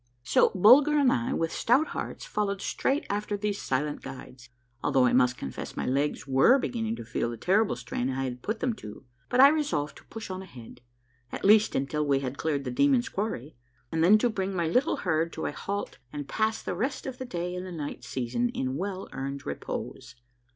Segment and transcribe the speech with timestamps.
[0.23, 4.49] So Bulger and I, with stout hearts, followed straight after these silent guides,
[4.83, 8.23] although I must confess my legs were begin ning to feel the terrible strain I
[8.23, 10.81] had put them to; but I resolved to push on ahead,
[11.31, 13.55] at least until we had cleared the Demons' Quarry,
[13.91, 17.19] and then to bring my little herd to a halt and pass the rest of
[17.19, 20.15] the day and the night season in well earned repose.